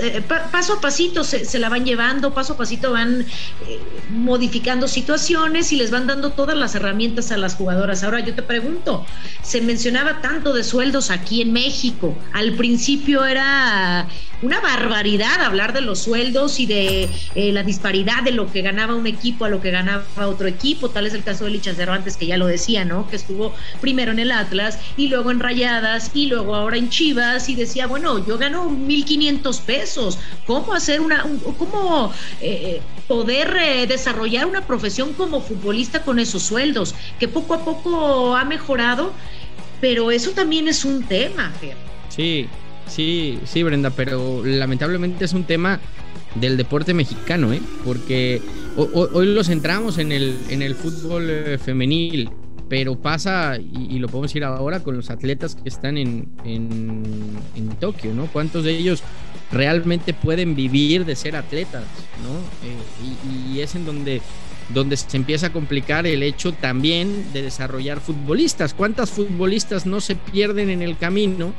paso 0.52 0.74
a 0.74 0.82
pasito 0.82 1.24
se, 1.24 1.46
se, 1.46 1.60
la 1.60 1.70
van 1.70 1.86
llevando, 1.86 2.34
paso 2.34 2.54
a 2.54 2.58
pasito 2.58 2.92
van 2.92 3.26
modificando 4.10 4.88
situaciones 4.88 5.72
y 5.72 5.78
les 5.78 5.92
van 5.92 6.08
dando 6.08 6.32
todas 6.32 6.58
las 6.58 6.76
herramientas 6.76 7.32
a 7.32 7.38
las 7.38 7.56
jugadoras. 7.56 8.04
Ahora 8.04 8.20
yo 8.20 8.35
te 8.36 8.44
pregunto, 8.44 9.06
se 9.42 9.62
mencionaba 9.62 10.22
tanto 10.22 10.54
de 10.54 10.64
sueldos 10.64 11.10
aquí 11.10 11.42
en 11.42 11.54
México. 11.54 12.16
Al 12.34 12.54
principio 12.54 13.26
era 13.26 14.08
una 14.42 14.60
barbaridad 14.60 15.42
hablar 15.42 15.74
de 15.74 15.82
los 15.82 16.00
sueldos 16.00 16.60
y 16.60 16.66
de 16.66 17.10
eh, 17.36 17.52
la 17.52 17.64
disparidad 17.64 18.22
de 18.24 18.32
lo 18.32 18.52
que 18.52 18.62
ganaba 18.62 18.96
un 18.96 19.08
equipo 19.08 19.46
a 19.46 19.50
lo 19.50 19.62
que 19.62 19.72
ganaba 19.72 20.06
otro 20.28 20.48
equipo. 20.48 20.90
Tal 20.90 21.08
es 21.08 21.14
el 21.14 21.24
caso 21.24 21.46
de 21.46 21.52
Lichas 21.52 21.78
Cervantes, 21.78 22.18
que 22.18 22.28
ya 22.28 22.38
lo 22.38 22.48
decía, 22.48 22.86
¿no? 22.86 23.08
Que 23.10 23.16
estuvo 23.16 23.54
primero 23.82 24.12
en 24.12 24.20
el 24.20 24.32
Atlas 24.32 24.80
y 24.98 25.08
luego 25.08 25.32
en 25.32 25.40
Rayadas 25.40 26.12
y 26.14 26.28
luego 26.28 26.56
ahora 26.56 26.78
en 26.78 26.90
Chivas 26.90 27.50
y 27.50 27.56
decía, 27.56 27.88
bueno, 27.88 28.26
yo 28.26 28.38
gano 28.38 28.70
1.500 28.70 29.62
pesos. 29.62 30.20
¿Cómo 30.46 30.74
hacer 30.74 31.02
una, 31.02 31.26
cómo 31.58 32.12
eh, 32.42 32.82
poder 33.08 33.56
eh, 33.58 33.88
desarrollar 33.88 34.46
una 34.46 34.66
profesión 34.66 35.14
como 35.14 35.42
futbolista 35.42 36.04
con 36.04 36.20
esos 36.20 36.44
sueldos? 36.44 36.94
Que 37.20 37.28
poco 37.28 37.54
a 37.54 37.64
poco 37.64 38.25
ha 38.34 38.46
mejorado, 38.46 39.12
pero 39.82 40.10
eso 40.10 40.32
también 40.32 40.70
es 40.70 40.86
un 40.86 41.04
tema, 41.04 41.52
Sí, 42.08 42.48
Sí, 42.88 43.40
sí, 43.46 43.64
Brenda, 43.64 43.90
pero 43.90 44.44
lamentablemente 44.46 45.26
es 45.26 45.34
un 45.34 45.44
tema 45.44 45.80
del 46.36 46.58
deporte 46.58 46.94
mexicano, 46.94 47.54
¿eh? 47.54 47.62
Porque 47.84 48.42
hoy, 48.76 49.28
lo 49.28 49.44
centramos 49.44 49.98
en 49.98 50.12
el, 50.12 50.38
en 50.50 50.62
el 50.62 50.76
fútbol 50.76 51.30
eh, 51.30 51.58
femenil, 51.58 52.30
pero 52.70 52.96
pasa, 52.96 53.58
y, 53.58 54.00
lo 54.00 54.08
podemos 54.08 54.32
decir 54.32 54.44
ahora, 54.44 54.82
con 54.82 54.96
los 54.96 55.10
atletas 55.10 55.56
que 55.56 55.70
están 55.70 55.98
en, 55.98 56.28
en, 56.44 57.70
Tokio, 57.80 58.14
¿no? 58.14 58.28
¿Cuántos 58.28 58.64
de 58.64 58.72
ellos 58.72 59.04
realmente 59.52 60.14
pueden 60.14 60.56
vivir 60.56 61.06
de 61.06 61.16
ser 61.16 61.36
atletas, 61.36 61.84
¿no? 62.24 62.36
Eh, 62.68 63.52
y, 63.52 63.58
y, 63.58 63.62
es 63.62 63.76
en 63.76 63.86
donde, 63.86 64.22
donde 64.74 64.98
se 64.98 65.18
empieza 65.18 65.48
a 65.48 65.54
complicar 65.54 66.08
el 66.08 66.24
hecho 66.24 66.54
también 66.54 67.26
de 67.34 67.42
desarrollar 67.42 68.00
futbolistas. 68.00 68.74
¿Cuántas 68.74 69.12
futbolistas 69.12 69.86
no 69.86 70.00
se 70.00 70.16
pierden 70.16 70.70
en 70.70 70.82
el 70.82 70.98
camino? 70.98 71.54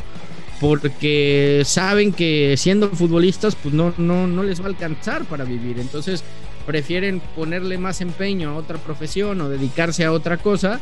porque 0.60 1.62
saben 1.64 2.12
que 2.12 2.54
siendo 2.56 2.88
futbolistas 2.90 3.54
pues 3.56 3.74
no, 3.74 3.92
no, 3.98 4.26
no 4.26 4.42
les 4.42 4.60
va 4.60 4.64
a 4.64 4.68
alcanzar 4.68 5.24
para 5.24 5.44
vivir. 5.44 5.78
Entonces 5.78 6.24
prefieren 6.66 7.20
ponerle 7.34 7.78
más 7.78 8.00
empeño 8.00 8.50
a 8.50 8.54
otra 8.56 8.78
profesión 8.78 9.40
o 9.40 9.48
dedicarse 9.48 10.04
a 10.04 10.12
otra 10.12 10.36
cosa 10.36 10.80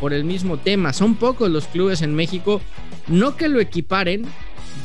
por, 0.00 0.12
el 0.12 0.24
mismo 0.24 0.58
tema. 0.58 0.92
Son 0.92 1.14
pocos 1.14 1.50
los 1.50 1.66
clubes 1.66 2.02
en 2.02 2.14
México, 2.14 2.60
no 3.08 3.36
que 3.36 3.48
lo 3.48 3.58
equiparen, 3.60 4.24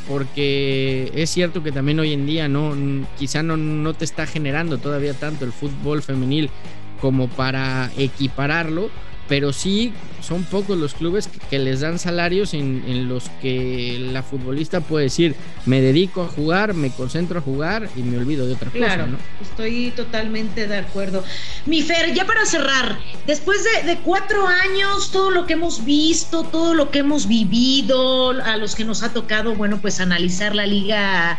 porque 0.08 1.12
es 1.14 1.30
cierto 1.30 1.62
que 1.62 1.72
también 1.72 2.00
hoy 2.00 2.14
en 2.14 2.26
día 2.26 2.48
no 2.48 2.74
quizá 3.18 3.44
no, 3.44 3.58
no 3.58 3.94
te 3.94 4.06
está 4.06 4.26
generando 4.26 4.78
todavía 4.78 5.14
tanto 5.14 5.46
el 5.46 5.52
fútbol 5.52 6.02
femenil 6.02 6.50
como 6.98 7.28
para 7.28 7.92
equipararlo, 7.98 8.90
pero 9.28 9.54
sí 9.54 9.94
son 10.22 10.44
pocos 10.44 10.78
los 10.78 10.94
clubes 10.94 11.30
que, 11.50 11.60
les 11.60 11.80
dan 11.80 12.00
salarios 12.00 12.54
en, 12.54 13.08
los 13.08 13.30
que 13.42 13.98
la 14.12 14.24
futbolista 14.24 14.82
puede 14.82 15.06
decir, 15.06 15.36
me 15.66 15.82
dedico 15.82 16.24
a 16.24 16.28
jugar, 16.28 16.74
me 16.74 16.92
concentro 16.92 17.40
a 17.40 17.42
jugar 17.42 17.90
y 17.96 18.02
me 18.02 18.18
olvido 18.18 18.46
de 18.46 18.54
otra 18.54 18.70
claro, 18.72 19.06
cosa. 19.06 19.08
¿no? 19.08 19.18
Estoy 19.42 19.92
totalmente 19.96 20.68
de 20.68 20.78
acuerdo. 20.78 21.24
Mi 21.66 21.82
Fer, 21.82 22.14
ya 22.14 22.26
para 22.26 22.46
cerrar, 22.46 23.00
después 23.26 23.60
de, 23.64 23.88
de, 23.88 23.98
cuatro 24.00 24.48
años, 24.48 25.12
todo 25.12 25.30
lo 25.30 25.46
que 25.46 25.54
hemos 25.54 25.86
visto, 25.86 26.44
todo 26.44 26.74
lo 26.74 26.92
que 26.92 27.00
hemos 27.00 27.28
vivido, 27.28 28.32
a 28.32 28.58
los 28.58 28.76
que 28.76 28.84
nos 28.84 29.04
ha 29.04 29.14
tocado, 29.14 29.56
bueno, 29.56 29.80
pues 29.82 30.02
analizar 30.02 30.56
la 30.56 30.66
liga 30.66 31.38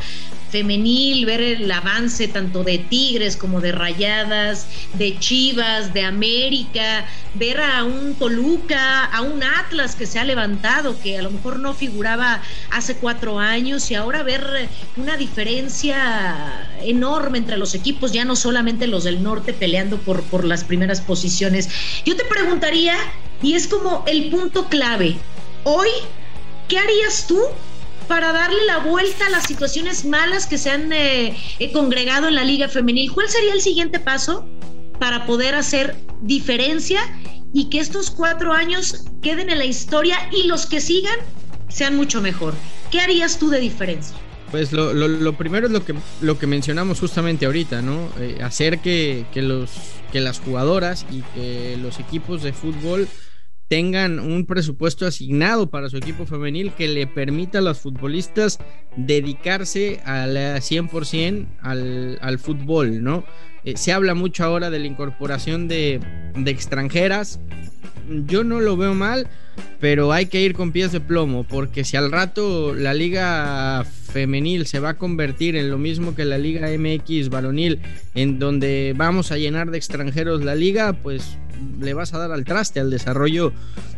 femenil, 0.51 1.27
ver 1.27 1.41
el 1.41 1.71
avance 1.71 2.29
tanto 2.29 2.65
de 2.65 2.79
Tigres 2.79 3.37
como 3.37 3.61
de 3.61 3.73
Rayadas, 3.73 4.67
de 4.95 5.19
Chivas, 5.19 5.48
de 5.57 6.05
América, 6.05 7.07
ver 7.35 7.61
a 7.61 7.83
un 7.83 8.15
Toluca, 8.15 9.05
a 9.05 9.23
un 9.23 9.43
Atlas 9.43 9.97
que 9.97 10.07
se 10.07 10.19
ha 10.19 10.25
levantado, 10.25 11.01
que 11.01 11.19
a 11.19 11.23
lo 11.23 11.31
mejor 11.31 11.59
no 11.59 11.73
figuraba 11.73 12.43
hace 12.71 12.97
cuatro 12.97 13.39
años 13.39 13.91
y 13.91 13.95
ahora 13.95 14.23
ver 14.23 14.69
una 14.97 15.17
diferencia 15.17 16.69
enorme 16.83 17.39
entre 17.39 17.57
los 17.57 17.75
equipos, 17.75 18.13
ya 18.13 18.25
no 18.25 18.37
solamente 18.37 18.87
los 18.87 19.05
del 19.05 19.23
norte 19.23 19.55
peleando 19.55 19.97
por, 19.99 20.23
por 20.25 20.45
las 20.45 20.65
primeras 20.65 21.01
posiciones. 21.01 21.71
Yo 22.05 22.15
te 22.15 22.25
preguntaría, 22.25 22.95
y 23.43 23.55
es 23.55 23.69
como 23.69 24.05
el 24.07 24.29
punto 24.29 24.69
clave, 24.69 25.17
hoy, 25.65 25.89
¿qué 26.69 26.79
harías 26.79 27.27
tú 27.27 27.41
para 28.07 28.33
darle 28.33 28.65
la 28.67 28.79
vuelta 28.79 29.27
a 29.27 29.31
las 29.31 29.45
situaciones 29.45 30.05
malas 30.05 30.47
que 30.47 30.57
se 30.59 30.71
han 30.71 30.93
eh, 30.93 31.37
eh, 31.59 31.73
congregado 31.73 32.27
en 32.29 32.35
la 32.35 32.43
liga 32.43 32.67
femenil. 32.69 33.13
¿Cuál 33.13 33.29
sería 33.29 33.53
el 33.53 33.61
siguiente 33.61 34.01
paso 34.01 34.49
para 34.99 35.27
poder 35.27 35.55
hacer 35.55 35.97
diferencia 36.23 37.01
y 37.53 37.71
que 37.71 37.81
estos 37.81 38.11
cuatro 38.11 38.53
años 38.53 39.05
queden 39.23 39.51
en 39.51 39.59
la 39.59 39.65
historia 39.65 40.17
y 40.33 40.47
los 40.47 40.67
que 40.67 40.81
sigan 40.81 41.17
sean 41.69 41.97
mucho 41.97 42.21
mejor? 42.21 42.55
¿Qué 42.91 43.01
harías 43.01 43.39
tú 43.39 43.51
de 43.51 43.61
diferencia? 43.61 44.17
Pues 44.51 44.73
lo, 44.73 45.33
primero 45.35 45.67
es 45.67 45.73
lo 45.73 45.85
que, 45.85 45.95
lo 46.23 46.39
que 46.39 46.47
mencionamos 46.47 47.01
justamente 47.01 47.45
ahorita, 47.45 47.83
¿no? 47.83 48.09
Eh, 48.19 48.39
hacer 48.43 48.79
que, 48.79 49.27
que, 49.33 49.43
los, 49.43 49.71
que 50.11 50.21
las 50.21 50.41
jugadoras 50.41 51.05
y 51.11 51.21
que 51.35 51.77
los 51.77 52.01
equipos 52.01 52.43
de 52.43 52.55
fútbol 52.55 53.09
tengan 53.69 54.19
un 54.19 54.47
presupuesto 54.47 55.07
asignado 55.07 55.69
para 55.69 55.91
su 55.91 55.99
equipo 55.99 56.25
femenil 56.25 56.73
que 56.73 56.89
le 56.89 57.07
permita 57.07 57.59
a 57.59 57.63
los 57.63 57.79
futbolistas 57.79 58.59
dedicarse 58.97 60.01
al 60.07 60.35
100% 60.37 61.47
al, 61.61 62.19
al 62.23 62.39
fútbol, 62.39 63.03
¿no? 63.03 63.25
Eh, 63.65 63.77
se 63.77 63.93
habla 63.93 64.15
mucho 64.15 64.45
ahora 64.45 64.71
de 64.71 64.79
la 64.79 64.87
incorporación 64.87 65.69
de, 65.69 66.01
extranjeras. 66.47 67.41
Yo 68.27 68.45
no 68.45 68.61
lo 68.61 68.77
veo 68.77 68.95
mal, 68.95 69.29
pero 69.81 70.13
hay 70.13 70.27
que 70.27 70.41
ir 70.41 70.55
con 70.55 70.73
pies 70.73 70.93
de 70.93 71.01
plomo, 71.01 71.45
porque 71.45 71.85
si 71.85 71.97
al 71.97 72.11
rato 72.11 72.75
la 72.75 72.95
liga 72.95 73.85
femenil 73.85 74.67
se 74.67 74.81
va 74.81 74.91
a 74.91 74.95
convertir 74.95 75.57
en 75.57 75.71
lo 75.71 75.77
mismo 75.77 76.15
que 76.15 76.25
la 76.25 76.39
liga 76.39 76.69
MX 76.71 77.29
varonil, 77.29 77.81
en 78.15 78.39
donde 78.39 78.95
vamos 78.97 79.31
a 79.31 79.37
llenar 79.37 79.71
de 79.71 79.77
extranjeros 79.77 80.43
la 80.43 80.55
liga, 80.55 80.95
pues 80.95 81.37
le 81.81 81.95
vas 81.95 82.15
a 82.15 82.19
dar 82.19 82.33
al 82.33 82.45
traste 82.45 82.81
al 82.81 82.91
desarrollo 82.91 83.53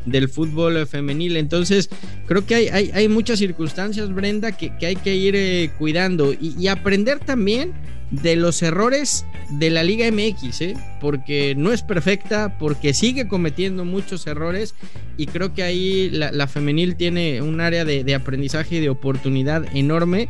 del 0.07 0.29
fútbol 0.29 0.87
femenil. 0.87 1.37
Entonces, 1.37 1.91
creo 2.27 2.45
que 2.47 2.55
hay, 2.55 2.91
hay, 2.93 3.09
muchas 3.09 3.39
circunstancias, 3.39 4.13
Brenda, 4.13 4.53
que, 4.53 4.73
hay 4.85 4.97
que 4.97 5.15
ir 5.15 5.37
eh, 5.37 5.71
cuidando 5.79 6.33
y, 6.33 6.69
aprender 6.69 7.19
también 7.19 7.73
de 8.11 8.37
los 8.37 8.63
errores 8.63 9.25
de 9.49 9.71
la 9.71 9.83
Liga 9.83 10.11
MX, 10.11 10.61
¿eh? 10.61 10.77
porque 11.01 11.55
no 11.57 11.73
es 11.73 11.83
perfecta, 11.83 12.59
porque 12.59 12.93
sigue 12.95 13.29
cometiendo 13.29 13.85
muchos 13.85 14.27
errores 14.27 14.75
y 15.17 15.27
creo 15.27 15.55
que 15.55 15.63
ahí 15.63 16.11
la, 16.11 16.47
femenil 16.47 16.97
tiene 16.97 17.43
un 17.43 17.61
área 17.61 17.85
de, 17.85 18.05
de 18.05 18.15
aprendizaje 18.15 18.77
y 18.77 18.81
de 18.81 18.91
oportunidad 18.91 19.65
enorme 19.77 20.29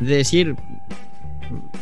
de 0.00 0.16
decir, 0.16 0.54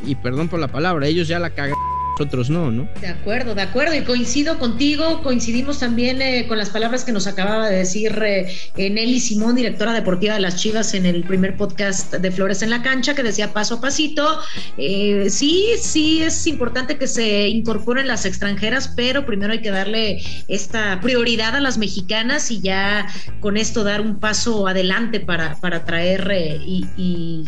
y 0.04 0.14
perdón 0.16 0.48
por 0.48 0.60
la 0.60 0.68
palabra, 0.68 1.06
ellos 1.06 1.28
ya 1.28 1.38
la 1.38 1.50
cagan 1.50 1.76
nosotros 2.18 2.49
no, 2.49 2.70
¿no? 2.70 2.88
De 3.02 3.08
acuerdo, 3.08 3.54
de 3.54 3.61
acuerdo. 3.61 3.94
Y 3.94 4.00
coincido 4.00 4.58
contigo, 4.58 5.23
coincidimos 5.23 5.80
también 5.80 6.23
eh, 6.23 6.46
con 6.49 6.56
las 6.56 6.70
palabras 6.70 7.04
que 7.04 7.12
nos 7.12 7.26
acababa 7.26 7.68
de 7.68 7.76
decir 7.76 8.18
eh, 8.25 8.49
Nelly 8.76 9.20
Simón, 9.20 9.54
directora 9.54 9.92
deportiva 9.92 10.35
de 10.35 10.40
las 10.40 10.56
Chivas, 10.56 10.94
en 10.94 11.04
el 11.04 11.25
primer 11.25 11.58
podcast 11.58 12.14
de 12.14 12.30
Flores 12.30 12.62
en 12.62 12.70
la 12.70 12.82
Cancha, 12.82 13.14
que 13.14 13.23
decía 13.23 13.52
paso 13.52 13.75
a 13.75 13.80
pasito. 13.82 14.40
Eh, 14.78 15.26
sí, 15.28 15.73
sí, 15.78 16.23
es 16.23 16.46
importante 16.46 16.96
que 16.96 17.06
se 17.06 17.49
incorporen 17.49 18.08
las 18.08 18.25
extranjeras, 18.25 18.88
pero 18.96 19.26
primero 19.26 19.52
hay 19.52 19.61
que 19.61 19.70
darle 19.70 20.23
esta 20.49 20.99
prioridad 21.02 21.54
a 21.54 21.61
las 21.61 21.76
mexicanas 21.76 22.50
y 22.50 22.62
ya 22.62 23.08
con 23.40 23.58
esto 23.58 23.85
dar 23.85 24.00
un 24.00 24.18
paso 24.18 24.66
adelante 24.66 25.20
para, 25.20 25.56
para 25.56 25.85
traer 25.85 26.32
y 26.64 27.44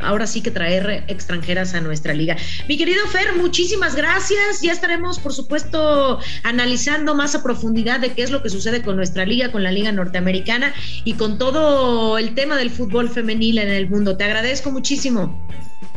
ahora 0.00 0.26
sí 0.26 0.42
que 0.42 0.50
traer 0.50 1.04
extranjeras 1.08 1.74
a 1.74 1.80
nuestra 1.80 2.14
liga. 2.14 2.36
Mi 2.68 2.76
querido 2.76 3.06
Fer, 3.06 3.36
muchísimas 3.36 3.94
gracias. 3.94 4.60
Ya 4.62 4.72
estaremos, 4.72 5.18
por 5.18 5.32
supuesto, 5.32 6.18
analizando 6.42 7.14
más 7.14 7.34
a 7.34 7.42
profundidad 7.42 8.00
de 8.00 8.12
qué 8.12 8.22
es 8.22 8.30
lo 8.30 8.42
que 8.42 8.50
sucede 8.50 8.82
con 8.82 8.96
nuestra 8.96 9.24
liga, 9.24 9.52
con 9.52 9.62
la 9.62 9.72
liga 9.72 9.92
norteamericana 9.92 10.74
y 11.04 11.14
con 11.14 11.38
todo 11.38 12.18
el 12.18 12.34
tema 12.34 12.56
del 12.56 12.70
fútbol 12.70 13.08
femenil 13.08 13.58
en 13.58 13.68
el 13.68 13.88
mundo. 13.88 14.16
Te 14.16 14.24
agradezco 14.24 14.70
muchísimo. 14.70 15.38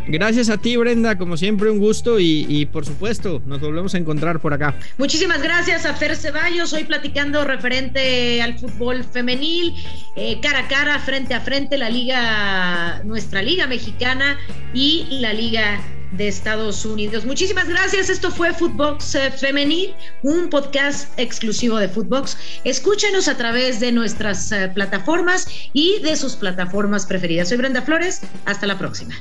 Gracias 0.07 0.49
a 0.49 0.57
ti, 0.57 0.75
Brenda, 0.77 1.17
como 1.17 1.37
siempre, 1.37 1.69
un 1.69 1.79
gusto 1.79 2.19
y, 2.19 2.67
por 2.71 2.85
supuesto, 2.85 3.41
nos 3.45 3.61
volvemos 3.61 3.93
a 3.95 3.97
encontrar 3.97 4.39
por 4.39 4.53
acá. 4.53 4.75
Muchísimas 4.97 5.41
gracias 5.41 5.85
a 5.85 5.93
Fer 5.93 6.15
Ceballos, 6.15 6.73
hoy 6.73 6.83
platicando 6.83 7.43
referente 7.45 8.41
al 8.41 8.57
fútbol 8.57 9.03
femenil, 9.03 9.75
eh, 10.15 10.39
cara 10.41 10.59
a 10.59 10.67
cara, 10.67 10.99
frente 10.99 11.33
a 11.33 11.39
frente, 11.39 11.77
la 11.77 11.89
liga, 11.89 13.01
nuestra 13.03 13.41
liga 13.41 13.67
mexicana 13.67 14.37
y 14.73 15.05
la 15.19 15.33
liga 15.33 15.79
de 16.11 16.27
Estados 16.27 16.85
Unidos. 16.85 17.25
Muchísimas 17.25 17.67
gracias. 17.67 18.09
Esto 18.09 18.31
fue 18.31 18.53
Footbox 18.53 19.15
eh, 19.15 19.31
Femenil, 19.31 19.93
un 20.23 20.49
podcast 20.49 21.07
exclusivo 21.17 21.77
de 21.77 21.87
Footbox. 21.87 22.37
Escúchenos 22.63 23.27
a 23.27 23.37
través 23.37 23.79
de 23.79 23.91
nuestras 23.91 24.51
eh, 24.51 24.71
plataformas 24.73 25.47
y 25.73 25.99
de 25.99 26.15
sus 26.15 26.35
plataformas 26.35 27.05
preferidas. 27.05 27.49
Soy 27.49 27.57
Brenda 27.57 27.81
Flores. 27.81 28.21
Hasta 28.45 28.67
la 28.67 28.77
próxima. 28.77 29.15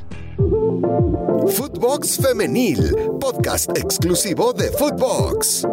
Footbox 1.49 2.18
Femenil, 2.18 2.94
podcast 3.20 3.76
exclusivo 3.76 4.52
de 4.52 4.70
Footbox. 4.73 5.64